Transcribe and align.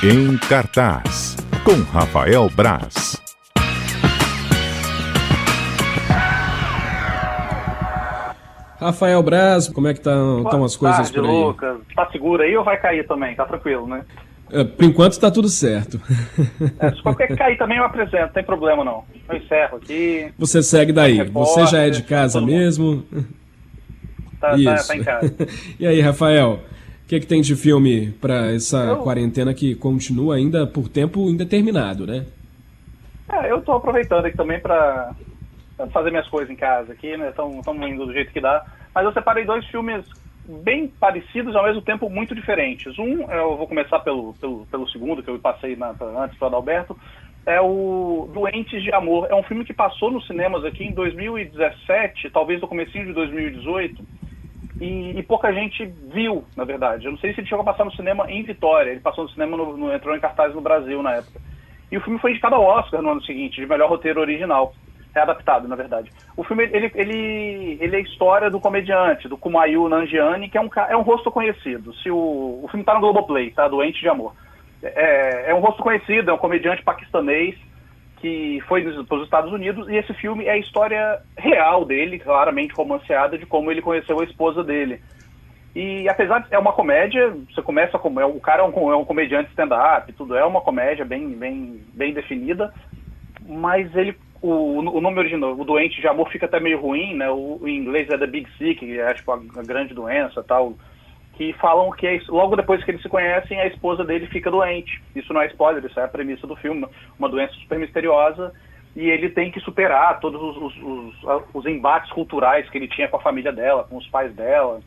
Em 0.00 0.38
cartaz, 0.38 1.36
com 1.64 1.82
Rafael 1.90 2.48
Braz. 2.54 3.20
Rafael 8.78 9.20
Braz, 9.24 9.66
como 9.66 9.88
é 9.88 9.92
que 9.92 9.98
estão 9.98 10.44
tá, 10.44 10.64
as 10.64 10.76
coisas 10.76 11.10
tarde, 11.10 11.12
por 11.14 11.24
aí? 11.24 11.42
Lucas. 11.42 11.78
Tá 11.96 12.08
seguro 12.12 12.44
aí 12.44 12.56
ou 12.56 12.62
vai 12.62 12.80
cair 12.80 13.08
também? 13.08 13.34
Tá 13.34 13.44
tranquilo, 13.44 13.88
né? 13.88 14.04
É, 14.52 14.62
por 14.62 14.84
enquanto 14.84 15.14
está 15.14 15.32
tudo 15.32 15.48
certo. 15.48 16.00
É, 16.78 16.90
se 16.92 17.02
qualquer 17.02 17.36
cair 17.36 17.58
também 17.58 17.78
eu 17.78 17.84
apresento, 17.84 18.26
não 18.26 18.28
tem 18.28 18.44
problema 18.44 18.84
não. 18.84 19.02
Eu 19.28 19.36
encerro 19.36 19.78
aqui. 19.78 20.32
Você 20.38 20.62
segue 20.62 20.92
daí. 20.92 21.24
Você 21.24 21.66
já 21.66 21.78
é 21.78 21.90
de 21.90 22.04
casa 22.04 22.40
mesmo? 22.40 23.02
Tá, 24.40 24.50
tá, 24.50 24.76
tá, 24.86 24.96
em 24.96 25.02
casa. 25.02 25.34
e 25.80 25.84
aí, 25.84 26.00
Rafael? 26.00 26.60
O 27.08 27.10
que, 27.10 27.16
é 27.16 27.20
que 27.20 27.26
tem 27.26 27.40
de 27.40 27.56
filme 27.56 28.12
para 28.20 28.52
essa 28.52 28.84
eu... 28.84 28.98
quarentena 28.98 29.54
que 29.54 29.74
continua 29.74 30.36
ainda 30.36 30.66
por 30.66 30.90
tempo 30.90 31.20
indeterminado, 31.30 32.06
né? 32.06 32.26
É, 33.32 33.50
eu 33.50 33.62
tô 33.62 33.72
aproveitando 33.72 34.26
aqui 34.26 34.36
também 34.36 34.60
para 34.60 35.14
fazer 35.90 36.10
minhas 36.10 36.28
coisas 36.28 36.50
em 36.50 36.54
casa 36.54 36.92
aqui, 36.92 37.16
né? 37.16 37.30
Estamos 37.30 37.66
indo 37.88 38.04
do 38.04 38.12
jeito 38.12 38.30
que 38.30 38.42
dá. 38.42 38.62
Mas 38.94 39.06
eu 39.06 39.12
separei 39.14 39.46
dois 39.46 39.64
filmes 39.68 40.04
bem 40.62 40.86
parecidos 40.86 41.56
ao 41.56 41.64
mesmo 41.64 41.80
tempo 41.80 42.10
muito 42.10 42.34
diferentes. 42.34 42.98
Um, 42.98 43.22
eu 43.32 43.56
vou 43.56 43.66
começar 43.66 44.00
pelo, 44.00 44.34
pelo, 44.34 44.66
pelo 44.66 44.86
segundo, 44.90 45.22
que 45.22 45.30
eu 45.30 45.38
passei 45.38 45.76
na, 45.76 45.94
antes 46.22 46.36
para 46.36 46.48
Adalberto, 46.48 46.94
é 47.46 47.58
o 47.58 48.28
Doentes 48.34 48.82
de 48.82 48.92
Amor. 48.92 49.28
É 49.30 49.34
um 49.34 49.42
filme 49.44 49.64
que 49.64 49.72
passou 49.72 50.10
nos 50.10 50.26
cinemas 50.26 50.62
aqui 50.62 50.84
em 50.84 50.92
2017, 50.92 52.28
talvez 52.28 52.60
no 52.60 52.68
comecinho 52.68 53.06
de 53.06 53.14
2018, 53.14 54.04
e, 54.80 55.18
e, 55.18 55.22
pouca 55.22 55.52
gente 55.52 55.84
viu, 56.12 56.44
na 56.56 56.64
verdade. 56.64 57.06
Eu 57.06 57.12
não 57.12 57.18
sei 57.18 57.34
se 57.34 57.40
ele 57.40 57.48
chegou 57.48 57.62
a 57.62 57.72
passar 57.72 57.84
no 57.84 57.94
cinema 57.94 58.30
em 58.30 58.42
Vitória, 58.42 58.90
ele 58.90 59.00
passou 59.00 59.24
no 59.24 59.30
cinema, 59.30 59.56
no, 59.56 59.76
no, 59.76 59.92
entrou 59.92 60.14
em 60.14 60.20
cartaz 60.20 60.54
no 60.54 60.60
Brasil 60.60 61.02
na 61.02 61.16
época. 61.16 61.40
E 61.90 61.96
o 61.96 62.00
filme 62.00 62.18
foi 62.20 62.30
indicado 62.30 62.54
ao 62.54 62.62
Oscar 62.62 63.02
no 63.02 63.10
ano 63.10 63.22
seguinte, 63.24 63.60
de 63.60 63.66
melhor 63.66 63.88
roteiro 63.88 64.20
original 64.20 64.72
readaptado, 65.14 65.66
na 65.66 65.74
verdade. 65.74 66.12
O 66.36 66.44
filme, 66.44 66.64
ele, 66.64 66.92
ele, 66.94 67.78
ele 67.80 67.96
é 67.96 67.98
a 67.98 68.02
história 68.02 68.50
do 68.50 68.60
comediante, 68.60 69.28
do 69.28 69.36
Kumail 69.36 69.88
Nanjiani, 69.88 70.48
que 70.48 70.58
é 70.58 70.60
um, 70.60 70.68
é 70.88 70.96
um 70.96 71.02
rosto 71.02 71.30
conhecido. 71.30 71.92
Se 71.94 72.10
o, 72.10 72.60
o 72.62 72.68
filme 72.68 72.82
está 72.82 72.94
no 72.94 73.00
Globoplay, 73.00 73.50
tá? 73.50 73.66
Doente 73.66 74.00
de 74.00 74.08
Amor. 74.08 74.34
É, 74.82 75.50
é 75.50 75.54
um 75.54 75.60
rosto 75.60 75.82
conhecido, 75.82 76.30
é 76.30 76.34
um 76.34 76.38
comediante 76.38 76.82
paquistanês 76.82 77.56
que 78.20 78.60
foi 78.66 78.82
para 79.04 79.18
os 79.18 79.24
Estados 79.24 79.52
Unidos, 79.52 79.88
e 79.88 79.96
esse 79.96 80.12
filme 80.14 80.44
é 80.44 80.52
a 80.52 80.58
história 80.58 81.20
real 81.36 81.84
dele, 81.84 82.18
claramente 82.18 82.74
romanceada, 82.74 83.38
de 83.38 83.46
como 83.46 83.70
ele 83.70 83.82
conheceu 83.82 84.20
a 84.20 84.24
esposa 84.24 84.62
dele. 84.64 85.00
E 85.74 86.08
apesar 86.08 86.40
de 86.40 86.52
é 86.52 86.58
uma 86.58 86.72
comédia, 86.72 87.36
você 87.48 87.62
começa 87.62 87.98
como 87.98 88.20
é, 88.20 88.26
o 88.26 88.40
cara 88.40 88.62
é 88.62 88.66
um, 88.66 88.92
é 88.92 88.96
um 88.96 89.04
comediante 89.04 89.50
stand-up, 89.50 90.12
tudo 90.14 90.36
é 90.36 90.44
uma 90.44 90.60
comédia 90.60 91.04
bem, 91.04 91.28
bem, 91.30 91.80
bem 91.94 92.12
definida, 92.12 92.72
mas 93.46 93.94
ele 93.94 94.16
o, 94.40 94.78
o 94.78 95.00
nome 95.00 95.18
original, 95.18 95.52
o 95.52 95.64
doente 95.64 96.00
de 96.00 96.06
amor 96.06 96.30
fica 96.30 96.46
até 96.46 96.60
meio 96.60 96.80
ruim, 96.80 97.14
né? 97.14 97.28
O, 97.30 97.60
em 97.66 97.76
inglês 97.76 98.08
é 98.08 98.16
The 98.16 98.26
Big 98.26 98.48
Sick, 98.56 98.76
que 98.76 98.98
é 98.98 99.14
tipo 99.14 99.32
a, 99.32 99.36
a 99.36 99.62
grande 99.62 99.94
doença 99.94 100.42
tal. 100.42 100.74
Que 101.38 101.54
falam 101.54 101.90
que 101.92 102.06
é, 102.06 102.20
logo 102.28 102.54
depois 102.54 102.84
que 102.84 102.90
eles 102.90 103.00
se 103.00 103.08
conhecem, 103.08 103.58
a 103.58 103.66
esposa 103.66 104.04
dele 104.04 104.26
fica 104.26 104.50
doente. 104.50 105.00
Isso 105.16 105.32
não 105.32 105.40
é 105.40 105.46
spoiler, 105.46 105.82
isso 105.82 105.98
é 105.98 106.04
a 106.04 106.08
premissa 106.08 106.46
do 106.46 106.54
filme. 106.56 106.86
Uma 107.18 107.30
doença 107.30 107.54
super 107.54 107.78
misteriosa. 107.78 108.52
E 108.94 109.08
ele 109.08 109.30
tem 109.30 109.50
que 109.50 109.60
superar 109.60 110.20
todos 110.20 110.40
os, 110.42 110.56
os, 110.56 111.22
os, 111.22 111.42
os 111.54 111.66
embates 111.66 112.12
culturais 112.12 112.68
que 112.68 112.76
ele 112.76 112.88
tinha 112.88 113.08
com 113.08 113.16
a 113.16 113.22
família 113.22 113.52
dela, 113.52 113.84
com 113.84 113.96
os 113.96 114.06
pais 114.08 114.34
dela. 114.34 114.80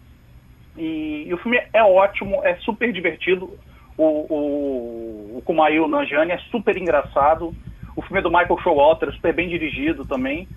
E, 0.77 1.23
e 1.27 1.33
o 1.33 1.37
filme 1.39 1.59
é 1.73 1.81
ótimo, 1.81 2.41
é 2.43 2.55
super 2.57 2.91
divertido. 2.91 3.57
O, 3.97 4.03
o, 4.03 5.37
o 5.37 5.41
Kumail 5.43 5.87
Nanjiani 5.87 6.33
é 6.33 6.37
super 6.51 6.77
engraçado 6.77 7.55
o 7.95 8.01
filme 8.01 8.19
é 8.19 8.21
do 8.21 8.29
Michael 8.29 8.59
Showalter, 8.61 9.11
super 9.13 9.33
bem 9.33 9.49
dirigido 9.49 10.05
também. 10.05 10.47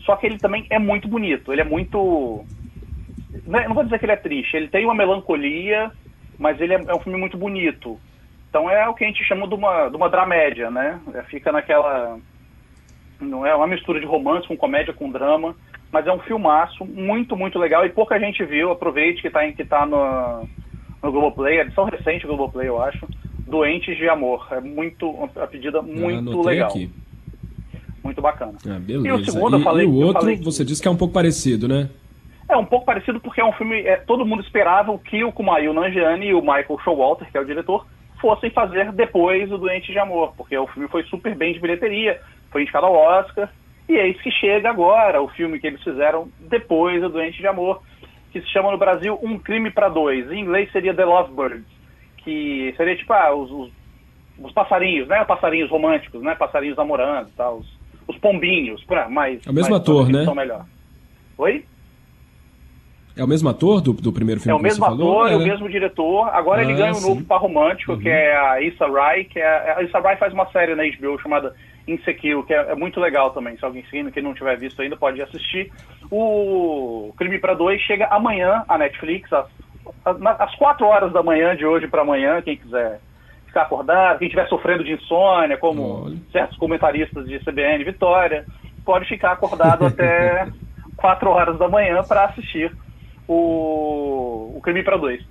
Só 0.00 0.16
que 0.16 0.26
ele 0.26 0.38
também 0.38 0.66
é 0.70 0.78
muito 0.78 1.08
bonito. 1.08 1.52
Ele 1.52 1.60
é 1.60 1.64
muito. 1.64 2.44
Não, 3.46 3.58
é, 3.58 3.68
vou 3.68 3.84
dizer 3.84 3.98
que 3.98 4.04
ele 4.04 4.12
é 4.12 4.16
triste. 4.16 4.56
Ele 4.56 4.68
tem 4.68 4.84
uma 4.84 4.94
melancolia, 4.94 5.90
mas 6.38 6.60
ele 6.60 6.74
é, 6.74 6.80
é, 6.86 6.94
um 6.94 7.00
filme 7.00 7.18
muito 7.18 7.36
bonito. 7.36 7.98
Então 8.48 8.70
é 8.70 8.88
o 8.88 8.94
que 8.94 9.04
a 9.04 9.06
gente 9.06 9.24
chama 9.24 9.46
de 9.48 9.54
uma, 9.54 9.88
de 9.88 9.96
uma 9.96 10.08
dramédia, 10.08 10.70
né? 10.70 11.00
É, 11.14 11.22
fica 11.24 11.50
naquela. 11.52 12.18
Não 13.20 13.46
é 13.46 13.54
uma 13.54 13.66
mistura 13.66 13.98
de 13.98 14.06
romance 14.06 14.46
com 14.46 14.56
comédia 14.56 14.92
com 14.92 15.10
drama. 15.10 15.54
Mas 15.92 16.06
é 16.06 16.12
um 16.12 16.18
filmaço 16.18 16.84
muito, 16.84 17.36
muito 17.36 17.58
legal. 17.58 17.86
E 17.86 17.90
pouca 17.90 18.18
gente 18.18 18.44
viu. 18.44 18.70
Aproveite 18.70 19.22
que 19.22 19.28
está 19.28 19.46
que 19.52 19.64
tá 19.64 19.86
no, 19.86 20.46
no 21.02 21.12
Globoplay. 21.12 21.60
Edição 21.60 21.84
recente 21.84 22.26
do 22.26 22.36
Globoplay, 22.36 22.68
eu 22.68 22.82
acho. 22.82 23.06
Doentes 23.46 23.96
de 23.96 24.08
Amor. 24.08 24.46
É 24.50 24.60
muito, 24.60 25.08
uma 25.08 25.28
pedida 25.46 25.80
muito 25.80 26.42
legal. 26.42 26.68
Aqui. 26.68 26.90
Muito 28.02 28.20
bacana. 28.20 28.54
Ah, 28.66 28.78
beleza. 28.78 29.08
E 29.08 29.12
o 29.12 29.24
segundo, 29.24 29.56
e, 29.56 29.60
eu 29.60 29.64
falei. 29.64 29.86
E 29.86 29.88
o 29.88 29.94
outro, 29.94 30.22
falei 30.22 30.36
você 30.36 30.64
disse 30.64 30.82
que 30.82 30.88
é 30.88 30.90
um 30.90 30.96
pouco 30.96 31.14
parecido, 31.14 31.66
né? 31.68 31.88
É 32.48 32.56
um 32.56 32.64
pouco 32.64 32.86
parecido 32.86 33.20
porque 33.20 33.40
é 33.40 33.44
um 33.44 33.52
filme. 33.52 33.80
É, 33.80 33.96
todo 33.96 34.26
mundo 34.26 34.42
esperava 34.42 34.96
que 34.98 35.24
o 35.24 35.32
Kumail 35.32 35.72
Nanjiani 35.72 36.26
e 36.26 36.34
o 36.34 36.40
Michael 36.40 36.78
Showalter, 36.84 37.30
que 37.30 37.36
é 37.36 37.40
o 37.40 37.46
diretor, 37.46 37.86
fossem 38.20 38.50
fazer 38.50 38.92
depois 38.92 39.50
o 39.50 39.58
Doente 39.58 39.90
de 39.90 39.98
Amor, 39.98 40.32
porque 40.36 40.56
o 40.56 40.66
filme 40.68 40.88
foi 40.88 41.02
super 41.04 41.34
bem 41.34 41.52
de 41.52 41.60
bilheteria, 41.60 42.20
foi 42.50 42.62
indicado 42.62 42.86
ao 42.86 42.94
Oscar, 42.94 43.50
e 43.88 43.96
é 43.96 44.08
isso 44.08 44.22
que 44.22 44.30
chega 44.30 44.70
agora, 44.70 45.20
o 45.20 45.28
filme 45.28 45.58
que 45.58 45.66
eles 45.66 45.82
fizeram 45.82 46.28
depois 46.40 47.00
do 47.00 47.08
Doente 47.08 47.38
de 47.38 47.46
Amor, 47.46 47.82
que 48.32 48.40
se 48.40 48.48
chama 48.48 48.70
no 48.70 48.78
Brasil 48.78 49.18
Um 49.22 49.38
Crime 49.38 49.70
para 49.70 49.88
Dois. 49.88 50.30
Em 50.30 50.40
inglês 50.40 50.70
seria 50.72 50.94
The 50.94 51.04
Lovebirds 51.04 51.76
que 52.26 52.74
seria 52.76 52.96
tipo 52.96 53.12
ah, 53.12 53.32
os, 53.32 53.48
os, 53.52 53.70
os, 54.40 54.52
passarinhos, 54.52 55.06
né? 55.06 55.24
Passarinhos 55.24 55.70
românticos, 55.70 56.20
né? 56.22 56.34
Passarinhos 56.34 56.76
namorando, 56.76 57.30
tá? 57.36 57.48
os, 57.52 57.64
os 58.08 58.18
pombinhos, 58.18 58.84
mais. 59.08 59.46
É 59.46 59.50
o 59.50 59.54
mesmo 59.54 59.70
mais, 59.70 59.82
ator, 59.82 60.08
né? 60.08 60.26
Melhor. 60.34 60.66
Oi? 61.38 61.64
É 63.16 63.24
o 63.24 63.26
mesmo 63.26 63.48
ator 63.48 63.80
do, 63.80 63.92
do 63.94 64.12
primeiro 64.12 64.40
filme? 64.40 64.56
É 64.56 64.60
o 64.60 64.62
mesmo 64.62 64.84
ator, 64.84 65.28
é, 65.28 65.32
é 65.32 65.36
o 65.36 65.40
mesmo 65.40 65.68
diretor. 65.68 66.28
Agora 66.28 66.60
ah, 66.60 66.64
ele 66.64 66.74
ganha 66.74 66.90
um 66.90 66.94
sim. 66.94 67.08
novo 67.08 67.24
par 67.24 67.40
romântico, 67.40 67.92
uhum. 67.92 67.98
que 67.98 68.08
é 68.08 68.36
a 68.36 68.60
Issa 68.60 68.86
Rae, 68.86 69.24
que 69.24 69.38
é 69.38 69.74
a 69.76 69.82
Issa 69.82 69.98
Rae 70.00 70.16
faz 70.16 70.32
uma 70.32 70.46
série 70.50 70.74
na 70.74 70.82
HBO 70.84 71.18
chamada 71.20 71.54
Insecure, 71.88 72.44
que 72.46 72.52
é, 72.52 72.72
é 72.72 72.74
muito 72.74 73.00
legal 73.00 73.30
também. 73.30 73.56
Se 73.56 73.64
alguém 73.64 73.84
seguindo, 73.90 74.12
quem 74.12 74.22
não 74.22 74.34
tiver 74.34 74.58
visto 74.58 74.82
ainda, 74.82 74.96
pode 74.96 75.22
assistir. 75.22 75.72
O 76.10 77.14
Crime 77.16 77.38
para 77.38 77.54
Dois 77.54 77.80
chega 77.82 78.06
amanhã 78.08 78.64
à 78.68 78.76
Netflix, 78.76 79.32
às 79.32 79.46
às 80.04 80.54
quatro 80.56 80.86
horas 80.86 81.12
da 81.12 81.22
manhã 81.22 81.56
de 81.56 81.64
hoje 81.64 81.86
para 81.86 82.02
amanhã, 82.02 82.40
quem 82.42 82.56
quiser 82.56 83.00
ficar 83.46 83.62
acordado, 83.62 84.18
quem 84.18 84.26
estiver 84.26 84.48
sofrendo 84.48 84.84
de 84.84 84.92
insônia, 84.92 85.56
como 85.56 86.04
Olha. 86.04 86.16
certos 86.32 86.56
comentaristas 86.58 87.26
de 87.26 87.38
CBN 87.40 87.84
Vitória, 87.84 88.44
pode 88.84 89.06
ficar 89.06 89.32
acordado 89.32 89.86
até 89.86 90.48
quatro 90.96 91.30
horas 91.30 91.58
da 91.58 91.68
manhã 91.68 92.02
para 92.02 92.24
assistir 92.24 92.72
o, 93.28 94.54
o 94.56 94.60
Crime 94.62 94.82
para 94.82 94.96
Dois. 94.96 95.24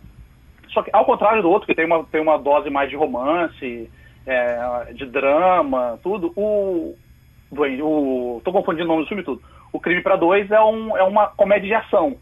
Só 0.69 0.81
que, 0.81 0.89
ao 0.93 1.05
contrário 1.05 1.41
do 1.41 1.49
outro, 1.49 1.67
que 1.67 1.75
tem 1.75 1.85
uma, 1.85 2.03
tem 2.05 2.21
uma 2.21 2.37
dose 2.37 2.69
mais 2.69 2.89
de 2.89 2.95
romance, 2.95 3.89
é, 4.25 4.93
de 4.93 5.05
drama, 5.05 5.99
tudo, 6.03 6.33
o, 6.35 6.95
o. 7.51 8.41
Tô 8.43 8.51
confundindo 8.51 8.85
o 8.85 8.87
nome 8.87 9.03
do 9.03 9.07
filme 9.07 9.23
tudo. 9.23 9.41
O 9.71 9.79
Crime 9.79 10.01
para 10.01 10.15
Dois 10.15 10.49
é, 10.51 10.61
um, 10.61 10.97
é 10.97 11.03
uma 11.03 11.27
comédia 11.27 11.67
de 11.67 11.73
ação 11.73 12.17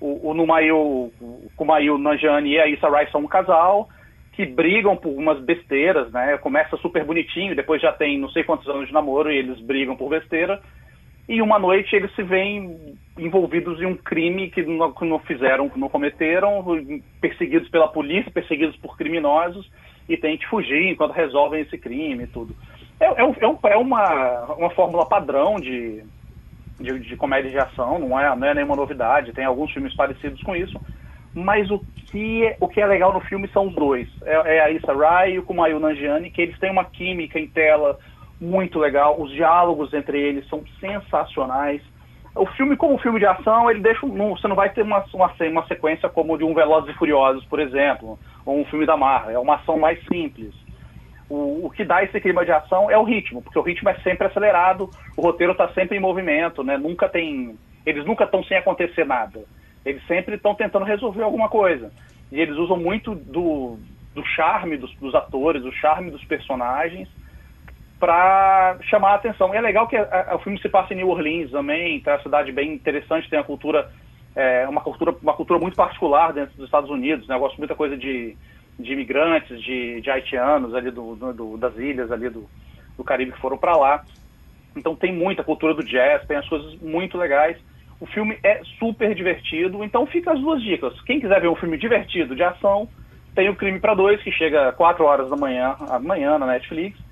o, 0.00 0.30
o 0.30 0.34
Numail, 0.34 0.76
o 1.20 1.50
Kumail 1.56 1.98
Nanjani 1.98 2.52
e 2.52 2.60
a 2.60 2.66
Issa 2.66 2.88
Rice 2.88 3.12
são 3.12 3.22
um 3.22 3.28
casal 3.28 3.88
que 4.32 4.44
brigam 4.44 4.96
por 4.96 5.10
umas 5.10 5.40
besteiras, 5.40 6.12
né? 6.12 6.36
Começa 6.38 6.76
super 6.76 7.04
bonitinho, 7.04 7.56
depois 7.56 7.80
já 7.80 7.92
tem 7.92 8.18
não 8.18 8.28
sei 8.28 8.44
quantos 8.44 8.68
anos 8.68 8.88
de 8.88 8.92
namoro 8.92 9.32
e 9.32 9.38
eles 9.38 9.58
brigam 9.60 9.96
por 9.96 10.10
besteira. 10.10 10.60
E 11.26 11.40
uma 11.40 11.58
noite 11.58 11.96
eles 11.96 12.14
se 12.14 12.22
veem 12.22 12.98
envolvidos 13.18 13.80
em 13.80 13.86
um 13.86 13.96
crime 13.96 14.50
que 14.50 14.62
não, 14.62 14.92
que 14.92 15.04
não 15.04 15.18
fizeram, 15.20 15.68
que 15.68 15.78
não 15.78 15.88
cometeram, 15.88 16.64
perseguidos 17.20 17.68
pela 17.68 17.88
polícia, 17.88 18.30
perseguidos 18.30 18.76
por 18.76 18.96
criminosos, 18.96 19.70
e 20.08 20.16
têm 20.16 20.36
que 20.36 20.46
fugir 20.46 20.90
enquanto 20.90 21.12
resolvem 21.12 21.62
esse 21.62 21.78
crime 21.78 22.24
e 22.24 22.26
tudo. 22.26 22.54
É, 23.00 23.22
é, 23.22 23.24
um, 23.24 23.32
é, 23.32 23.72
é 23.72 23.76
uma, 23.76 24.44
uma 24.54 24.70
fórmula 24.70 25.06
padrão 25.06 25.56
de, 25.56 26.02
de, 26.80 26.98
de 27.00 27.16
comédia 27.16 27.50
de 27.50 27.58
ação, 27.58 27.98
não 27.98 28.18
é, 28.18 28.34
não 28.36 28.46
é 28.46 28.54
nenhuma 28.54 28.76
novidade, 28.76 29.32
tem 29.32 29.44
alguns 29.44 29.72
filmes 29.72 29.94
parecidos 29.94 30.42
com 30.42 30.54
isso, 30.54 30.78
mas 31.34 31.70
o 31.70 31.80
que 32.10 32.44
é, 32.44 32.56
o 32.60 32.68
que 32.68 32.80
é 32.80 32.86
legal 32.86 33.12
no 33.12 33.20
filme 33.20 33.48
são 33.48 33.66
os 33.66 33.74
dois, 33.74 34.08
é, 34.24 34.56
é 34.56 34.60
a 34.60 34.70
Issa 34.70 34.94
Rae 34.94 35.34
e 35.34 35.38
o 35.38 35.42
Kumail 35.42 35.80
Nanjiani, 35.80 36.30
que 36.30 36.40
eles 36.40 36.58
têm 36.58 36.70
uma 36.70 36.84
química 36.84 37.38
em 37.38 37.46
tela 37.46 37.98
muito 38.40 38.78
legal, 38.78 39.20
os 39.20 39.30
diálogos 39.30 39.92
entre 39.92 40.18
eles 40.18 40.46
são 40.48 40.62
sensacionais, 40.78 41.82
o 42.36 42.46
filme, 42.46 42.76
como 42.76 42.98
filme 42.98 43.18
de 43.18 43.26
ação, 43.26 43.70
ele 43.70 43.80
deixa. 43.80 44.06
Não, 44.06 44.36
você 44.36 44.46
não 44.46 44.56
vai 44.56 44.70
ter 44.70 44.82
uma, 44.82 45.04
uma, 45.12 45.32
uma 45.40 45.66
sequência 45.66 46.08
como 46.08 46.36
de 46.36 46.44
um 46.44 46.54
Velozes 46.54 46.94
e 46.94 46.98
Furiosos, 46.98 47.44
por 47.46 47.58
exemplo, 47.58 48.18
ou 48.44 48.60
um 48.60 48.64
filme 48.66 48.86
da 48.86 48.96
Marvel. 48.96 49.34
É 49.34 49.38
uma 49.38 49.56
ação 49.56 49.78
mais 49.78 49.98
simples. 50.06 50.54
O, 51.28 51.66
o, 51.66 51.70
que 51.70 51.84
dá 51.84 52.04
esse 52.04 52.20
clima 52.20 52.44
de 52.44 52.52
ação 52.52 52.90
é 52.90 52.96
o 52.96 53.02
ritmo, 53.02 53.42
porque 53.42 53.58
o 53.58 53.62
ritmo 53.62 53.88
é 53.88 53.94
sempre 53.96 54.26
acelerado, 54.26 54.88
o 55.16 55.22
roteiro 55.22 55.52
está 55.52 55.68
sempre 55.70 55.96
em 55.96 56.00
movimento, 56.00 56.62
né? 56.62 56.76
Nunca 56.76 57.08
tem. 57.08 57.58
Eles 57.84 58.04
nunca 58.04 58.24
estão 58.24 58.44
sem 58.44 58.56
acontecer 58.56 59.04
nada. 59.04 59.44
Eles 59.84 60.04
sempre 60.06 60.36
estão 60.36 60.54
tentando 60.54 60.84
resolver 60.84 61.22
alguma 61.22 61.48
coisa. 61.48 61.90
E 62.30 62.40
eles 62.40 62.56
usam 62.56 62.76
muito 62.76 63.14
do, 63.14 63.78
do 64.14 64.24
charme 64.24 64.76
dos, 64.76 64.94
dos 64.96 65.14
atores, 65.14 65.62
do 65.62 65.72
charme 65.72 66.10
dos 66.10 66.24
personagens, 66.24 67.08
para 67.98 68.78
chamar 68.82 69.12
a 69.12 69.14
atenção. 69.14 69.54
E 69.54 69.56
é 69.56 69.60
legal 69.60 69.88
que 69.88 69.96
a, 69.96 70.26
a, 70.30 70.36
o 70.36 70.38
filme 70.40 70.60
se 70.60 70.68
passa 70.68 70.92
em 70.92 70.96
New 70.96 71.08
Orleans 71.08 71.50
também, 71.50 71.96
então 71.96 72.12
é 72.12 72.16
uma 72.16 72.22
cidade 72.22 72.52
bem 72.52 72.74
interessante, 72.74 73.28
tem 73.28 73.38
a 73.38 73.44
cultura, 73.44 73.90
é, 74.34 74.66
uma 74.68 74.80
cultura, 74.80 75.14
uma 75.22 75.32
cultura 75.32 75.58
muito 75.58 75.76
particular 75.76 76.32
dentro 76.32 76.56
dos 76.56 76.66
Estados 76.66 76.90
Unidos, 76.90 77.26
né? 77.26 77.34
Eu 77.34 77.40
gosto 77.40 77.58
muita 77.58 77.74
coisa 77.74 77.96
de, 77.96 78.36
de 78.78 78.92
imigrantes, 78.92 79.60
de, 79.62 80.00
de 80.00 80.10
haitianos 80.10 80.74
ali 80.74 80.90
do, 80.90 81.16
do, 81.16 81.56
das 81.56 81.76
ilhas 81.76 82.12
ali 82.12 82.28
do, 82.28 82.48
do 82.96 83.04
Caribe 83.04 83.32
que 83.32 83.40
foram 83.40 83.56
para 83.56 83.76
lá. 83.76 84.04
Então 84.76 84.94
tem 84.94 85.12
muita 85.12 85.42
cultura 85.42 85.72
do 85.72 85.82
jazz, 85.82 86.26
tem 86.26 86.36
as 86.36 86.48
coisas 86.48 86.78
muito 86.80 87.16
legais. 87.16 87.56
O 87.98 88.04
filme 88.04 88.38
é 88.44 88.60
super 88.78 89.14
divertido, 89.14 89.82
então 89.82 90.04
fica 90.06 90.32
as 90.32 90.38
duas 90.38 90.62
dicas. 90.62 91.00
Quem 91.02 91.18
quiser 91.18 91.40
ver 91.40 91.48
um 91.48 91.56
filme 91.56 91.78
divertido 91.78 92.36
de 92.36 92.42
ação, 92.42 92.86
tem 93.34 93.48
o 93.48 93.56
Crime 93.56 93.80
para 93.80 93.94
Dois, 93.94 94.22
que 94.22 94.30
chega 94.30 94.72
4 94.72 95.02
horas 95.02 95.30
da 95.30 95.36
manhã, 95.36 95.74
amanhã 95.88 96.38
na 96.38 96.46
Netflix. 96.46 97.05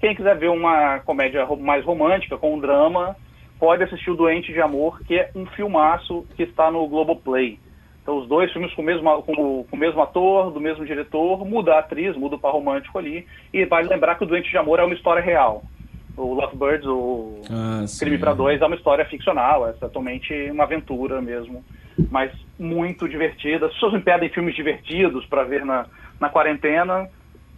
Quem 0.00 0.14
quiser 0.14 0.36
ver 0.38 0.48
uma 0.48 0.98
comédia 1.00 1.46
mais 1.58 1.84
romântica, 1.84 2.38
com 2.38 2.54
um 2.54 2.58
drama, 2.58 3.14
pode 3.58 3.82
assistir 3.82 4.10
o 4.10 4.16
Doente 4.16 4.50
de 4.50 4.60
Amor, 4.60 5.02
que 5.04 5.14
é 5.14 5.30
um 5.34 5.44
filmaço 5.44 6.26
que 6.34 6.42
está 6.42 6.70
no 6.70 6.88
Globoplay. 6.88 7.58
Então, 8.02 8.16
os 8.16 8.26
dois 8.26 8.50
filmes 8.50 8.72
com 8.72 8.80
o 8.80 8.84
mesmo, 8.84 9.22
com 9.22 9.34
com 9.64 9.76
o 9.76 9.78
mesmo 9.78 10.00
ator, 10.00 10.50
do 10.50 10.58
mesmo 10.58 10.86
diretor, 10.86 11.44
muda 11.44 11.74
a 11.74 11.80
atriz, 11.80 12.16
muda 12.16 12.36
o 12.36 12.38
par 12.38 12.52
romântico 12.52 12.98
ali. 12.98 13.26
E 13.52 13.66
vale 13.66 13.88
lembrar 13.88 14.14
que 14.14 14.24
o 14.24 14.26
Doente 14.26 14.48
de 14.48 14.56
Amor 14.56 14.78
é 14.80 14.84
uma 14.84 14.94
história 14.94 15.22
real. 15.22 15.62
O 16.16 16.32
Lovebirds, 16.32 16.86
o 16.86 17.42
ah, 17.50 17.84
Crime 17.98 18.16
para 18.16 18.32
Dois, 18.32 18.60
é 18.60 18.66
uma 18.66 18.76
história 18.76 19.04
ficcional, 19.04 19.68
é 19.68 19.72
totalmente 19.72 20.32
uma 20.50 20.64
aventura 20.64 21.20
mesmo. 21.20 21.62
Mas 22.10 22.32
muito 22.58 23.06
divertida. 23.06 23.66
As 23.66 23.74
pessoas 23.74 23.92
me 23.92 24.00
pedem 24.00 24.30
filmes 24.30 24.54
divertidos 24.54 25.26
para 25.26 25.44
ver 25.44 25.64
na, 25.66 25.84
na 26.18 26.30
quarentena 26.30 27.06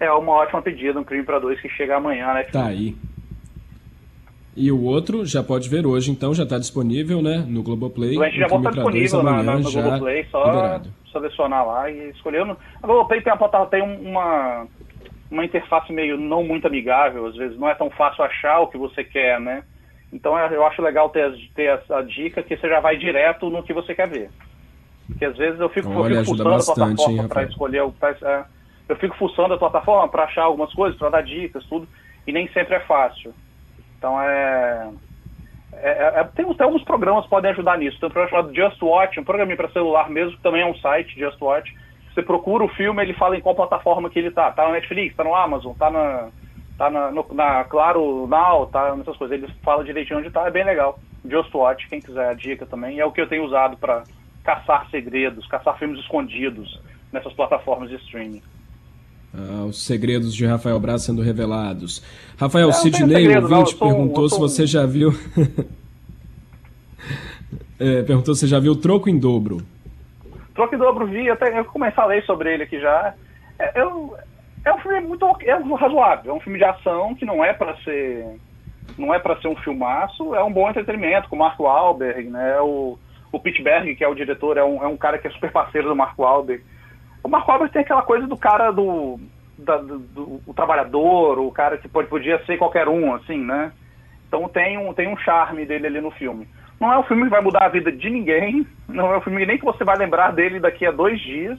é 0.04 0.12
uma 0.12 0.32
ótima 0.32 0.60
pedida, 0.60 0.99
um 0.99 1.04
crime 1.04 1.25
para 1.25 1.38
dois 1.38 1.60
que 1.60 1.69
chega 1.69 1.96
amanhã, 1.96 2.34
né? 2.34 2.43
Tá 2.44 2.66
aí. 2.66 2.96
E 4.54 4.70
o 4.70 4.82
outro 4.82 5.25
já 5.25 5.43
pode 5.43 5.69
ver 5.69 5.87
hoje, 5.87 6.10
então, 6.10 6.34
já 6.34 6.43
está 6.43 6.58
disponível, 6.58 7.22
né? 7.22 7.44
No 7.49 7.62
Globoplay. 7.62 8.19
O 8.19 8.31
já 8.31 8.46
está 8.46 8.70
disponível 8.70 9.22
na, 9.22 9.43
na, 9.43 9.58
no 9.58 9.70
Globoplay, 9.70 10.26
só 10.31 10.44
liberado. 10.44 10.90
selecionar 11.10 11.66
lá 11.66 11.90
e 11.90 12.10
escolher. 12.10 12.43
A 12.43 12.87
Globoplay 12.87 13.22
tem, 13.22 13.32
uma, 13.32 13.66
tem 13.66 13.82
uma, 13.82 14.66
uma 15.31 15.44
interface 15.44 15.93
meio 15.93 16.19
não 16.19 16.44
muito 16.44 16.66
amigável, 16.66 17.26
às 17.26 17.37
vezes 17.37 17.58
não 17.58 17.69
é 17.69 17.75
tão 17.75 17.88
fácil 17.90 18.25
achar 18.25 18.60
o 18.60 18.66
que 18.66 18.76
você 18.76 19.02
quer, 19.02 19.40
né? 19.40 19.62
Então 20.12 20.38
é, 20.38 20.55
eu 20.55 20.66
acho 20.66 20.82
legal 20.82 21.08
ter, 21.08 21.32
ter 21.55 21.81
a 21.90 22.02
dica 22.02 22.43
que 22.43 22.55
você 22.55 22.69
já 22.69 22.81
vai 22.81 22.98
direto 22.98 23.48
no 23.48 23.62
que 23.62 23.72
você 23.72 23.94
quer 23.94 24.08
ver. 24.08 24.31
Porque 25.06 25.25
às 25.25 25.37
vezes 25.37 25.58
eu 25.58 25.69
fico, 25.70 25.88
Olha, 25.90 26.16
eu 26.16 26.25
fico 26.25 26.37
fuçando 26.37 26.55
a 26.55 26.58
plataforma 26.58 27.28
para 27.28 27.44
escolher 27.44 27.82
o. 27.82 27.93
Pra, 27.93 28.10
é, 28.10 28.44
eu 28.88 28.96
fico 28.96 29.17
fuçando 29.17 29.55
a 29.55 29.58
plataforma 29.58 30.08
para 30.08 30.25
achar 30.25 30.43
algumas 30.43 30.73
coisas, 30.75 30.99
para 30.99 31.11
dar 31.11 31.23
dicas, 31.23 31.64
tudo, 31.67 31.88
e 32.26 32.32
nem 32.32 32.49
sempre 32.49 32.75
é 32.76 32.81
fácil. 32.81 33.32
Então 33.99 34.20
é. 34.20 34.90
é, 35.75 35.90
é, 35.90 36.20
é 36.20 36.25
tem, 36.25 36.44
tem 36.44 36.64
alguns 36.64 36.84
programas 36.84 37.25
que 37.25 37.31
podem 37.31 37.50
ajudar 37.52 37.79
nisso. 37.79 37.99
Tem 37.99 38.08
um 38.08 38.12
programa 38.12 38.31
chamado 38.31 38.55
Just 38.55 38.82
Watch, 38.82 39.20
um 39.20 39.25
programa 39.25 39.56
para 39.56 39.70
celular 39.70 40.11
mesmo, 40.11 40.37
que 40.37 40.43
também 40.43 40.62
é 40.62 40.67
um 40.67 40.76
site, 40.76 41.19
Just 41.19 41.40
Watch. 41.40 41.73
Você 42.12 42.23
procura 42.23 42.64
o 42.64 42.69
filme, 42.69 43.02
ele 43.02 43.14
fala 43.14 43.37
em 43.37 43.40
qual 43.40 43.55
plataforma 43.55 44.11
que 44.11 44.19
ele 44.19 44.31
tá. 44.31 44.50
Tá 44.50 44.67
na 44.67 44.73
Netflix, 44.73 45.17
tá 45.17 45.25
no 45.25 45.34
Amazon, 45.34 45.73
tá 45.75 45.90
na. 45.90 46.29
Tá 46.76 46.90
na, 46.90 47.11
no, 47.11 47.25
na 47.32 47.64
Claro 47.64 48.26
Now, 48.26 48.67
tá 48.67 48.96
nessas 48.96 49.17
coisas. 49.17 49.37
Ele 49.37 49.52
fala 49.62 49.84
direitinho 49.84 50.19
onde 50.19 50.31
tá, 50.31 50.46
é 50.46 50.50
bem 50.50 50.64
legal. 50.64 50.99
Just 51.25 51.55
Watch, 51.55 51.88
quem 51.88 52.00
quiser 52.00 52.29
a 52.29 52.34
dica 52.34 52.67
também. 52.67 52.99
É 52.99 53.05
o 53.05 53.12
que 53.12 53.20
eu 53.20 53.29
tenho 53.29 53.44
usado 53.44 53.76
para 53.76 54.02
caçar 54.43 54.88
segredos, 54.90 55.46
caçar 55.46 55.79
filmes 55.79 56.00
escondidos 56.00 56.81
nessas 57.12 57.32
plataformas 57.34 57.88
de 57.88 57.96
streaming. 57.96 58.43
Ah, 59.34 59.64
os 59.64 59.82
segredos 59.82 60.34
de 60.34 60.44
Rafael 60.44 60.79
Braz 60.79 61.05
sendo 61.05 61.23
revelados. 61.23 62.02
Rafael, 62.37 62.70
Sidney, 62.73 63.17
segredo, 63.17 63.50
ouvinte, 63.50 63.81
não, 63.81 63.88
perguntou 63.88 64.29
se 64.29 64.38
você 64.38 64.67
já 64.67 64.84
viu. 64.84 65.11
é, 67.81 68.02
perguntou 68.02 68.34
se 68.34 68.40
você 68.40 68.46
já 68.46 68.61
viu 68.61 68.76
Troco 68.76 69.08
em 69.08 69.19
Dobro. 69.19 69.62
Troco 70.55 70.75
em 70.75 70.79
Dobro 70.79 71.06
vi, 71.06 71.31
até 71.31 71.58
eu 71.58 71.64
comecei 71.64 72.02
a 72.02 72.06
ler 72.06 72.23
sobre 72.25 72.52
ele 72.52 72.64
aqui 72.64 72.79
já. 72.79 73.14
É, 73.58 73.81
eu, 73.81 74.14
é 74.64 74.75
um 74.75 74.79
filme 74.81 75.00
muito 75.00 75.25
é 75.40 75.56
um 75.56 75.75
razoável, 75.75 76.32
é 76.32 76.37
um 76.37 76.40
filme 76.40 76.58
de 76.58 76.64
ação 76.64 77.14
que 77.14 77.25
não 77.25 77.43
é 77.43 77.55
para 77.55 77.75
ser 77.79 78.38
não 78.99 79.14
é 79.14 79.19
para 79.19 79.40
ser 79.40 79.49
um 79.49 79.56
filmaço, 79.56 80.34
é 80.34 80.44
um 80.44 80.52
bom 80.52 80.69
entretenimento 80.69 81.29
com 81.29 81.37
o 81.37 81.38
Marco 81.38 81.62
Wahlberg, 81.62 82.29
né? 82.29 82.61
O, 82.61 82.99
o 83.31 83.40
Pittsburgh, 83.40 83.96
que 83.96 84.05
é 84.05 84.08
o 84.08 84.14
diretor, 84.14 84.58
é 84.58 84.64
um, 84.64 84.82
é 84.82 84.87
um 84.87 84.96
cara 84.96 85.19
que 85.19 85.26
é 85.26 85.31
super 85.31 85.50
parceiro 85.50 85.88
do 85.88 85.96
Marco 85.96 86.23
Wahlberg. 86.23 86.62
O 87.22 87.28
Marco 87.28 87.48
Wahlberg 87.48 87.72
tem 87.72 87.82
aquela 87.82 88.02
coisa 88.02 88.26
do 88.26 88.36
cara 88.36 88.70
do, 88.70 89.19
da, 89.58 89.76
do, 89.76 89.98
do 89.98 90.40
o 90.46 90.54
trabalhador, 90.54 91.38
o 91.38 91.50
cara 91.50 91.78
que 91.78 91.88
pode, 91.88 92.08
podia 92.08 92.44
ser 92.44 92.58
qualquer 92.58 92.88
um, 92.88 93.14
assim, 93.14 93.38
né? 93.38 93.72
Então 94.26 94.48
tem 94.48 94.78
um, 94.78 94.92
tem 94.92 95.08
um 95.08 95.16
charme 95.16 95.64
dele 95.64 95.86
ali 95.86 96.00
no 96.00 96.10
filme. 96.10 96.48
Não 96.80 96.92
é 96.92 96.98
um 96.98 97.04
filme 97.04 97.24
que 97.24 97.30
vai 97.30 97.40
mudar 97.40 97.66
a 97.66 97.69
vida 97.69 97.92
de 97.92 98.10
ninguém, 98.10 98.66
não 98.88 99.12
é 99.12 99.19
um 99.19 99.20
filme 99.20 99.46
nem 99.46 99.56
que 99.56 99.64
você 99.64 99.84
vai 99.84 99.96
lembrar 99.96 100.32
dele 100.32 100.58
daqui 100.58 100.84
a 100.84 100.90
dois 100.90 101.20
dias, 101.20 101.58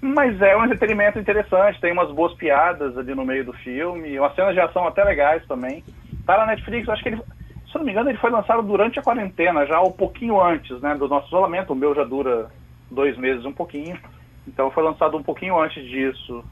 mas 0.00 0.40
é 0.40 0.56
um 0.56 0.64
entretenimento 0.64 1.18
interessante, 1.18 1.80
tem 1.80 1.92
umas 1.92 2.10
boas 2.10 2.32
piadas 2.34 2.96
ali 2.96 3.14
no 3.14 3.24
meio 3.24 3.44
do 3.44 3.52
filme, 3.52 4.18
umas 4.18 4.34
cenas 4.34 4.54
de 4.54 4.60
ação 4.60 4.86
até 4.86 5.04
legais 5.04 5.46
também. 5.46 5.84
Tá 6.24 6.38
na 6.38 6.46
Netflix, 6.46 6.88
acho 6.88 7.02
que 7.02 7.10
ele, 7.10 7.22
se 7.70 7.74
não 7.74 7.84
me 7.84 7.90
engano, 7.90 8.08
ele 8.08 8.18
foi 8.18 8.30
lançado 8.30 8.62
durante 8.62 8.98
a 8.98 9.02
quarentena, 9.02 9.66
já 9.66 9.80
um 9.80 9.92
pouquinho 9.92 10.40
antes, 10.40 10.80
né, 10.80 10.94
do 10.94 11.08
nosso 11.08 11.26
isolamento. 11.26 11.72
O 11.72 11.76
meu 11.76 11.94
já 11.94 12.04
dura 12.04 12.50
dois 12.90 13.16
meses, 13.18 13.44
um 13.44 13.52
pouquinho. 13.52 13.98
Então 14.46 14.70
foi 14.70 14.82
lançado 14.82 15.16
um 15.16 15.22
pouquinho 15.22 15.58
antes 15.58 15.82
disso. 15.84 16.44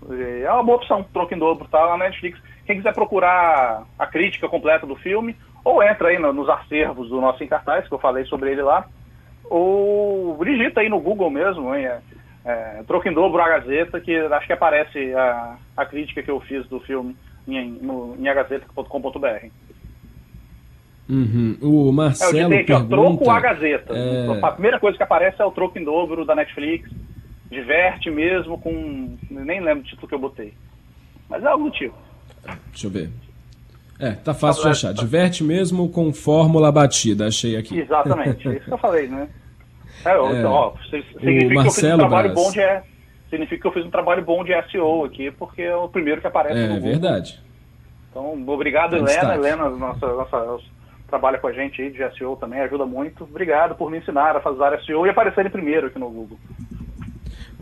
É 0.43 0.51
uma 0.51 0.63
boa 0.63 0.79
opção, 0.79 1.05
troco 1.13 1.35
em 1.35 1.39
dobro, 1.39 1.69
tá 1.69 1.85
lá 1.85 1.97
na 1.97 2.05
Netflix. 2.05 2.41
Quem 2.67 2.77
quiser 2.77 2.95
procurar 2.95 3.85
a 3.99 4.07
crítica 4.07 4.49
completa 4.49 4.87
do 4.87 4.97
filme, 4.97 5.37
ou 5.65 5.83
entra 5.83 6.09
aí 6.09 6.19
no, 6.19 6.33
nos 6.33 6.49
acervos 6.49 7.09
do 7.09 7.21
nosso 7.21 7.45
Encartaz, 7.45 7.87
que 7.87 7.95
eu 7.95 7.99
falei 7.99 8.25
sobre 8.25 8.51
ele 8.51 8.63
lá, 8.63 8.87
ou 9.45 10.43
digita 10.45 10.81
aí 10.81 10.89
no 10.89 11.01
Google 11.01 11.31
mesmo, 11.31 11.75
hein, 11.75 11.87
é, 11.87 12.01
é, 12.45 12.83
troco 12.87 13.07
em 13.09 13.13
dobro 13.13 13.41
a 13.43 13.49
Gazeta, 13.49 14.01
que 14.01 14.17
acho 14.17 14.47
que 14.47 14.53
aparece 14.53 15.15
a, 15.15 15.57
a 15.77 15.85
crítica 15.85 16.23
que 16.23 16.31
eu 16.31 16.41
fiz 16.41 16.67
do 16.69 16.81
filme 16.81 17.15
em, 17.47 17.71
no, 17.71 18.17
em 18.19 18.27
agazeta.com.br. 18.29 19.47
Uhum. 21.11 21.59
O 21.61 21.93
Marcelo 21.93 22.39
é, 22.39 22.45
eu 22.45 22.49
disse, 22.49 22.65
pergunta... 22.65 22.95
Ó, 22.95 23.17
troco 23.17 23.31
a 23.31 23.41
Gazeta. 23.41 23.93
É... 23.95 24.41
A 24.41 24.53
primeira 24.53 24.81
coisa 24.81 24.97
que 24.97 25.03
aparece 25.03 25.43
é 25.43 25.45
o 25.45 25.51
troco 25.51 25.79
em 25.79 25.85
dobro 25.85 26.25
da 26.25 26.35
Netflix 26.35 26.91
diverte 27.53 28.11
mesmo 28.11 28.59
com. 28.59 29.17
Nem 29.31 29.61
lembro 29.61 29.81
o 29.81 29.87
título 29.87 30.09
que 30.09 30.15
eu 30.15 30.19
botei. 30.19 30.55
Mas 31.29 31.45
é 31.45 31.47
algo 31.47 31.65
do 31.65 31.71
tipo. 31.71 31.95
Deixa 32.71 32.87
eu 32.87 32.91
ver. 32.91 33.11
É, 34.01 34.13
tá 34.13 34.35
fácil 34.35 34.65
de 34.65 34.71
achar. 34.71 34.93
Diverte 34.93 35.45
mesmo 35.45 35.89
com 35.89 36.13
fórmula 36.13 36.73
batida, 36.73 37.29
achei 37.29 37.57
aqui. 37.57 37.79
Exatamente, 37.79 38.49
é 38.49 38.57
isso 38.57 38.65
que 38.65 38.73
eu 38.73 38.79
falei, 38.79 39.07
né? 39.07 39.29
É, 40.05 40.11
é, 40.11 40.45
ó, 40.45 40.73
significa 40.91 41.63
que 41.63 41.69
eu 41.69 41.71
fiz 41.71 41.85
um 41.85 41.99
trabalho 41.99 42.35
bom 42.35 42.51
de 42.51 42.61
significa 43.31 43.63
que 43.63 43.67
eu 43.69 43.73
fiz 43.73 43.87
um 43.87 43.91
trabalho 43.91 44.23
bom 44.23 44.45
de 44.45 44.53
SEO 44.71 45.05
aqui, 45.05 45.31
porque 45.31 45.63
é 45.63 45.75
o 45.75 45.89
primeiro 45.89 46.21
que 46.21 46.27
aparece 46.27 46.59
é, 46.59 46.67
no 46.67 46.75
Google. 46.75 46.89
É 46.89 46.93
verdade. 46.93 47.41
Então, 48.11 48.45
obrigado, 48.49 48.95
Helena. 48.95 49.07
Destaque. 49.07 49.39
Helena, 49.39 49.71
nossa, 49.71 50.07
nossa, 50.07 50.59
trabalha 51.09 51.39
com 51.39 51.47
a 51.47 51.53
gente 51.53 51.81
aí 51.81 51.91
de 51.91 52.19
SEO 52.19 52.37
também, 52.37 52.61
ajuda 52.61 52.85
muito. 52.85 53.25
Obrigado 53.25 53.75
por 53.75 53.91
me 53.91 53.99
ensinar 53.99 54.37
a 54.37 54.41
fazer 54.41 54.83
SEO 54.85 55.07
e 55.07 55.11
aparecer 55.11 55.47
em 55.47 55.51
primeiro 55.51 55.87
aqui 55.87 55.99
no 55.99 56.11
Google. 56.11 56.39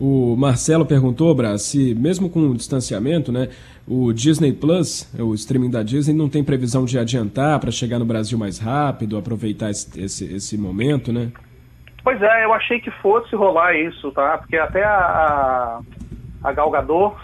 O 0.03 0.35
Marcelo 0.35 0.83
perguntou, 0.83 1.35
Braz, 1.35 1.61
se 1.61 1.93
mesmo 1.93 2.27
com 2.27 2.39
o 2.39 2.55
distanciamento, 2.55 3.31
né, 3.31 3.49
o 3.87 4.11
Disney 4.11 4.51
Plus, 4.51 5.07
o 5.13 5.35
streaming 5.35 5.69
da 5.69 5.83
Disney, 5.83 6.15
não 6.15 6.27
tem 6.27 6.43
previsão 6.43 6.85
de 6.85 6.97
adiantar 6.97 7.59
para 7.59 7.69
chegar 7.69 7.99
no 7.99 8.05
Brasil 8.05 8.35
mais 8.35 8.57
rápido, 8.57 9.15
aproveitar 9.15 9.69
esse, 9.69 10.01
esse, 10.01 10.33
esse, 10.33 10.57
momento, 10.57 11.13
né? 11.13 11.31
Pois 12.03 12.19
é, 12.19 12.45
eu 12.45 12.51
achei 12.51 12.79
que 12.79 12.89
fosse 12.89 13.35
rolar 13.35 13.75
isso, 13.75 14.11
tá? 14.11 14.39
Porque 14.39 14.57
até 14.57 14.83
a, 14.83 15.81
a 16.43 16.51
Gal 16.51 16.71
Gadot, 16.71 17.17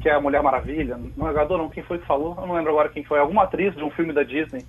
que 0.00 0.08
é 0.08 0.14
a 0.16 0.20
Mulher 0.20 0.42
Maravilha, 0.42 0.98
não 1.16 1.28
é 1.28 1.32
Gadot 1.32 1.58
não, 1.58 1.68
quem 1.68 1.84
foi 1.84 1.98
que 1.98 2.06
falou? 2.08 2.36
Eu 2.40 2.44
não 2.48 2.56
lembro 2.56 2.72
agora 2.72 2.88
quem 2.88 3.04
foi, 3.04 3.20
alguma 3.20 3.44
atriz 3.44 3.72
de 3.76 3.84
um 3.84 3.90
filme 3.90 4.12
da 4.12 4.24
Disney, 4.24 4.64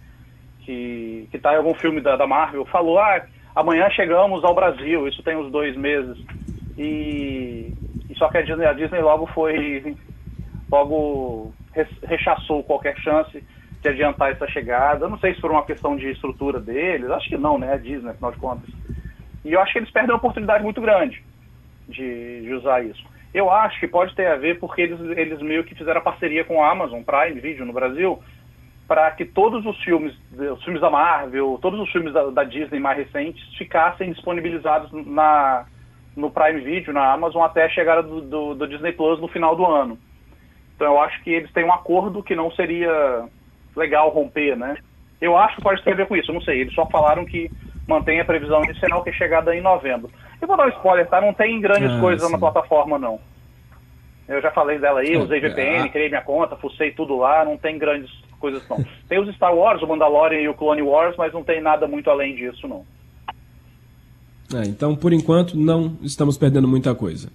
que, 0.60 1.28
que 1.32 1.40
tá 1.40 1.54
em 1.54 1.58
algum 1.58 1.74
filme 1.74 2.02
da, 2.02 2.16
da 2.16 2.28
Marvel, 2.28 2.66
falou, 2.66 3.00
ah, 3.00 3.20
amanhã 3.56 3.90
chegamos 3.90 4.44
ao 4.44 4.54
Brasil, 4.54 5.08
isso 5.08 5.24
tem 5.24 5.36
uns 5.36 5.52
dois 5.52 5.76
meses. 5.76 6.24
E, 6.82 7.76
e 8.10 8.16
só 8.16 8.28
que 8.28 8.40
a 8.40 8.42
Disney, 8.42 8.66
a 8.66 8.74
Disney 8.74 9.02
logo 9.02 9.28
foi 9.28 9.96
logo 10.72 11.54
rechaçou 12.04 12.64
qualquer 12.64 12.98
chance 12.98 13.44
de 13.82 13.88
adiantar 13.88 14.32
essa 14.32 14.48
chegada. 14.48 15.06
Eu 15.06 15.10
não 15.10 15.20
sei 15.20 15.36
se 15.36 15.40
por 15.40 15.52
uma 15.52 15.64
questão 15.64 15.96
de 15.96 16.10
estrutura 16.10 16.60
deles, 16.60 17.12
acho 17.12 17.30
que 17.30 17.38
não, 17.38 17.60
né? 17.60 17.74
A 17.74 17.78
Disney, 17.78 18.10
afinal 18.10 18.32
de 18.32 18.38
contas. 18.38 18.70
E 19.46 19.54
eu 19.54 19.62
acho 19.62 19.74
que 19.74 19.80
eles 19.80 19.92
perdem 19.92 20.12
uma 20.12 20.18
oportunidade 20.18 20.64
muito 20.64 20.82
grande 20.82 21.24
de, 21.88 22.42
de 22.42 22.54
usar 22.54 22.84
isso. 22.84 23.04
Eu 23.32 23.52
acho 23.52 23.80
que 23.80 23.88
pode 23.88 24.16
ter 24.16 24.26
a 24.26 24.36
ver 24.36 24.60
porque 24.60 24.82
eles, 24.82 25.00
eles 25.18 25.40
meio 25.40 25.64
que 25.64 25.76
fizeram 25.76 26.02
a 26.02 26.04
parceria 26.04 26.44
com 26.44 26.64
a 26.64 26.72
Amazon 26.72 27.04
Prime 27.04 27.40
Video 27.40 27.64
no 27.64 27.74
Brasil 27.74 28.20
para 28.88 29.10
que 29.12 29.24
todos 29.24 29.66
os 29.68 29.82
filmes, 29.84 30.14
os 30.32 30.64
filmes 30.64 30.82
da 30.82 30.90
Marvel, 30.90 31.60
todos 31.62 31.80
os 31.80 31.92
filmes 31.92 32.12
da, 32.12 32.30
da 32.32 32.44
Disney 32.44 32.80
mais 32.80 32.98
recentes 32.98 33.42
ficassem 33.56 34.12
disponibilizados 34.12 34.92
na, 34.92 35.66
no 36.16 36.30
Prime 36.32 36.60
Video, 36.62 36.94
na 36.94 37.12
Amazon, 37.14 37.44
até 37.44 37.64
a 37.64 37.70
chegada 37.70 38.04
do, 38.04 38.22
do, 38.22 38.56
do 38.56 38.68
Disney 38.68 38.92
Plus 38.92 39.20
no 39.20 39.28
final 39.28 39.56
do 39.56 39.66
ano. 39.66 39.98
Então 40.76 40.94
eu 40.94 41.00
acho 41.00 41.22
que 41.24 41.32
eles 41.32 41.52
têm 41.54 41.64
um 41.64 41.74
acordo 41.74 42.24
que 42.24 42.36
não 42.36 42.52
seria 42.52 43.28
legal 43.76 44.10
romper, 44.10 44.56
né? 44.58 44.76
Eu 45.22 45.38
acho 45.38 45.56
que 45.56 45.62
pode 45.62 45.84
ter 45.84 45.92
a 45.92 45.96
ver 45.96 46.08
com 46.08 46.16
isso, 46.16 46.34
não 46.34 46.42
sei. 46.42 46.62
Eles 46.62 46.74
só 46.74 46.86
falaram 46.88 47.26
que 47.26 47.52
mantém 47.88 48.20
a 48.20 48.26
previsão 48.26 48.64
inicial 48.64 49.04
que 49.04 49.12
é 49.12 49.14
chegada 49.14 49.56
em 49.56 49.62
novembro. 49.62 50.10
E 50.42 50.46
vou 50.46 50.58
dar 50.58 50.66
um 50.66 50.70
spoiler, 50.70 51.08
tá? 51.08 51.22
Não 51.22 51.34
tem 51.34 51.60
grandes 51.62 51.92
Ah, 51.98 52.00
coisas 52.00 52.26
sim. 52.26 52.32
na 52.32 52.40
plataforma, 52.40 52.98
não. 52.98 53.20
Eu 54.28 54.42
já 54.42 54.50
falei 54.52 54.80
dela 54.80 55.02
aí, 55.02 55.16
usei 55.18 55.40
VPN, 55.40 55.78
é, 55.78 55.82
a- 55.82 55.90
criei 55.90 56.10
minha 56.10 56.22
conta, 56.22 56.56
fucei 56.56 56.92
tudo 56.92 57.18
lá, 57.18 57.44
não 57.46 57.58
tem 57.58 57.78
grandes 57.78 58.10
coisas 58.40 58.68
não. 58.70 58.84
Tem 59.08 59.20
os 59.20 59.34
Star 59.36 59.54
Wars, 59.54 59.82
o 59.82 59.88
Mandalorian 59.88 60.40
e 60.40 60.48
o 60.48 60.54
Clone 60.54 60.82
Wars, 60.82 61.16
mas 61.18 61.34
não 61.34 61.44
tem 61.44 61.62
nada 61.62 61.88
muito 61.88 62.10
além 62.10 62.36
disso, 62.36 62.68
não. 62.68 62.86
É, 64.54 64.64
então, 64.68 64.96
por 64.96 65.14
enquanto, 65.14 65.56
não 65.58 65.98
estamos 66.02 66.38
perdendo 66.38 66.68
muita 66.68 66.94
coisa. 66.96 67.30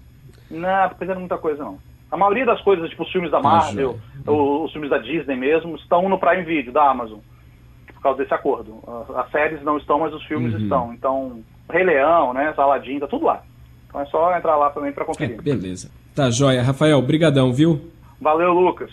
Não, 0.50 0.88
perdendo 0.98 1.20
muita 1.20 1.38
coisa 1.38 1.62
não. 1.64 1.78
A 2.10 2.16
maioria 2.16 2.46
das 2.46 2.60
coisas, 2.62 2.88
tipo 2.90 3.02
os 3.02 3.10
filmes 3.10 3.30
da 3.30 3.40
Marvel, 3.40 3.98
o- 4.26 4.64
os 4.64 4.72
filmes 4.72 4.90
da 4.90 4.98
Disney 4.98 5.36
mesmo, 5.36 5.74
estão 5.76 6.08
no 6.08 6.18
Prime 6.18 6.42
Video, 6.44 6.72
da 6.72 6.88
Amazon, 6.90 7.18
por 7.92 8.00
causa 8.00 8.18
desse 8.22 8.32
acordo. 8.32 8.78
A- 8.86 9.22
As 9.22 9.30
séries 9.30 9.62
não 9.64 9.76
estão, 9.76 9.98
mas 9.98 10.14
os 10.14 10.24
filmes 10.24 10.54
Uhum. 10.54 10.60
estão. 10.60 10.94
Então, 10.94 11.40
Rei 11.70 11.82
Leão, 11.84 12.32
né, 12.32 12.54
Aladdin, 12.56 13.00
tá 13.00 13.08
tudo 13.08 13.26
lá. 13.26 13.42
Então 13.88 14.00
é 14.00 14.06
só 14.06 14.36
entrar 14.36 14.56
lá 14.56 14.70
também 14.70 14.92
para 14.92 15.02
É, 15.02 15.06
conferir. 15.06 15.42
beleza. 15.42 15.90
Tá, 16.14 16.30
joia. 16.30 16.62
Rafael, 16.62 17.00
brigadão, 17.02 17.52
viu? 17.52 17.80
Valeu, 18.20 18.52
Lucas. 18.52 18.90